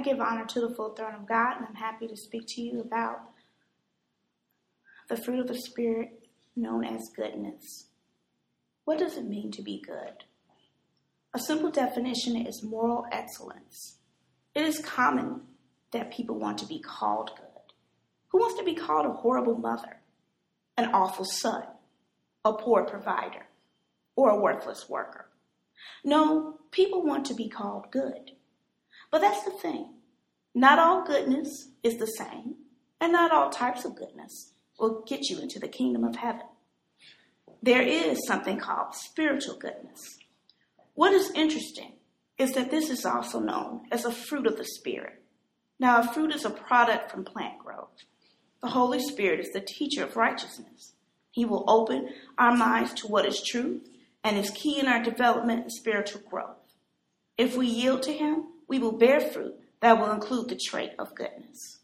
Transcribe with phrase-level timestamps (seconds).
[0.00, 2.62] I give honor to the full throne of God, and I'm happy to speak to
[2.62, 3.18] you about
[5.10, 6.26] the fruit of the Spirit
[6.56, 7.88] known as goodness.
[8.86, 10.24] What does it mean to be good?
[11.34, 13.98] A simple definition is moral excellence.
[14.54, 15.42] It is common
[15.90, 17.74] that people want to be called good.
[18.28, 20.00] Who wants to be called a horrible mother,
[20.78, 21.64] an awful son,
[22.42, 23.48] a poor provider,
[24.16, 25.28] or a worthless worker?
[26.02, 28.30] No, people want to be called good.
[29.10, 29.94] But that's the thing.
[30.54, 32.56] Not all goodness is the same,
[33.00, 36.46] and not all types of goodness will get you into the kingdom of heaven.
[37.62, 40.18] There is something called spiritual goodness.
[40.94, 41.92] What is interesting
[42.38, 45.22] is that this is also known as a fruit of the Spirit.
[45.78, 47.90] Now, a fruit is a product from plant growth.
[48.62, 50.92] The Holy Spirit is the teacher of righteousness.
[51.30, 53.88] He will open our minds to what is truth
[54.24, 56.56] and is key in our development and spiritual growth.
[57.38, 61.14] If we yield to Him, we will bear fruit that will include the trait of
[61.16, 61.80] goodness.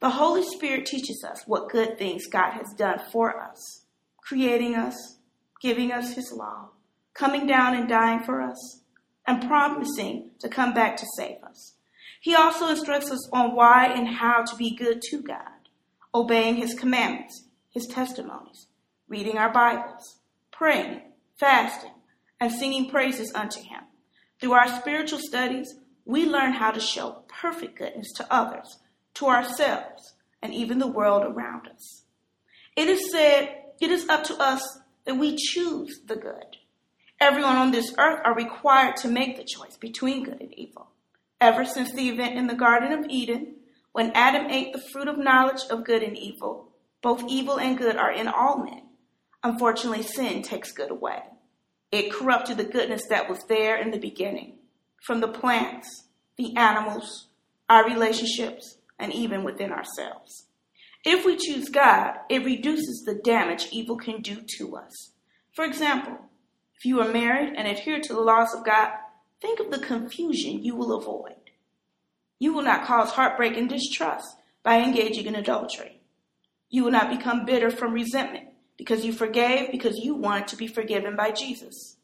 [0.00, 3.84] The Holy Spirit teaches us what good things God has done for us,
[4.22, 5.18] creating us,
[5.60, 6.70] giving us His law,
[7.12, 8.80] coming down and dying for us,
[9.26, 11.74] and promising to come back to save us.
[12.22, 15.68] He also instructs us on why and how to be good to God,
[16.14, 18.68] obeying His commandments, His testimonies,
[19.08, 20.20] reading our Bibles,
[20.52, 21.02] praying,
[21.38, 21.92] fasting,
[22.40, 23.82] and singing praises unto Him.
[24.40, 25.74] Through our spiritual studies,
[26.08, 28.78] we learn how to show perfect goodness to others,
[29.12, 32.04] to ourselves, and even the world around us.
[32.74, 36.56] It is said, it is up to us that we choose the good.
[37.20, 40.88] Everyone on this earth are required to make the choice between good and evil.
[41.42, 43.56] Ever since the event in the Garden of Eden,
[43.92, 46.70] when Adam ate the fruit of knowledge of good and evil,
[47.02, 48.82] both evil and good are in all men.
[49.44, 51.20] Unfortunately, sin takes good away.
[51.92, 54.57] It corrupted the goodness that was there in the beginning
[55.02, 57.28] from the plants, the animals,
[57.68, 60.46] our relationships, and even within ourselves.
[61.04, 65.12] If we choose God, it reduces the damage evil can do to us.
[65.54, 66.18] For example,
[66.76, 68.90] if you are married and adhere to the laws of God,
[69.40, 71.34] think of the confusion you will avoid.
[72.38, 76.00] You will not cause heartbreak and distrust by engaging in adultery.
[76.70, 80.66] You will not become bitter from resentment because you forgave because you wanted to be
[80.66, 81.96] forgiven by Jesus.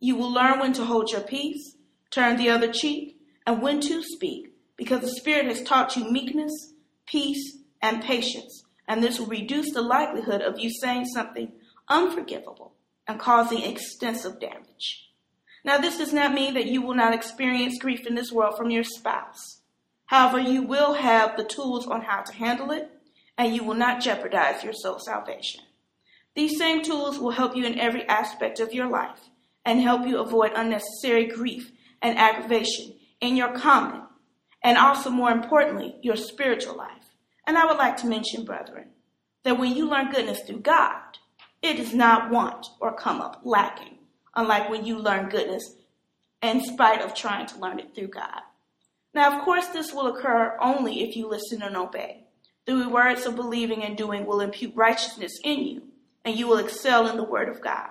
[0.00, 1.76] You will learn when to hold your peace
[2.12, 6.74] turn the other cheek, and when to speak, because the Spirit has taught you meekness,
[7.06, 11.52] peace, and patience, and this will reduce the likelihood of you saying something
[11.88, 12.74] unforgivable
[13.08, 15.08] and causing extensive damage.
[15.64, 18.70] Now, this does not mean that you will not experience grief in this world from
[18.70, 19.60] your spouse.
[20.06, 22.90] However, you will have the tools on how to handle it,
[23.38, 25.62] and you will not jeopardize your soul salvation.
[26.34, 29.20] These same tools will help you in every aspect of your life
[29.64, 31.70] and help you avoid unnecessary grief
[32.02, 34.02] and aggravation in your common
[34.62, 37.16] and also more importantly, your spiritual life.
[37.46, 38.88] And I would like to mention, brethren,
[39.44, 41.00] that when you learn goodness through God,
[41.62, 43.98] it does not want or come up lacking,
[44.34, 45.74] unlike when you learn goodness
[46.42, 48.40] in spite of trying to learn it through God.
[49.14, 52.24] Now, of course, this will occur only if you listen and obey.
[52.64, 55.82] The words of believing and doing will impute righteousness in you,
[56.24, 57.90] and you will excel in the word of God.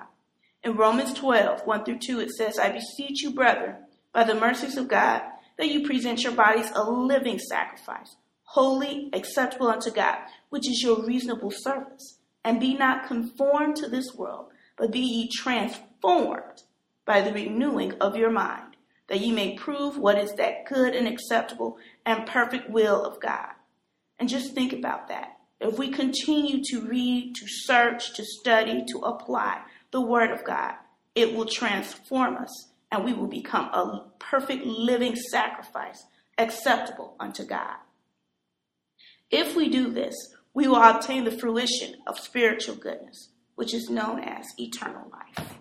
[0.63, 3.75] In Romans 12, 1 through 2, it says, I beseech you, brethren,
[4.13, 5.21] by the mercies of God,
[5.57, 10.17] that you present your bodies a living sacrifice, holy, acceptable unto God,
[10.49, 12.17] which is your reasonable service.
[12.43, 16.63] And be not conformed to this world, but be ye transformed
[17.05, 18.75] by the renewing of your mind,
[19.07, 23.51] that ye may prove what is that good and acceptable and perfect will of God.
[24.17, 25.37] And just think about that.
[25.59, 29.61] If we continue to read, to search, to study, to apply
[29.91, 30.73] the Word of God,
[31.13, 36.03] it will transform us and we will become a perfect living sacrifice
[36.37, 37.77] acceptable unto God.
[39.29, 40.15] If we do this,
[40.53, 45.55] we will obtain the fruition of spiritual goodness, which is known as eternal life.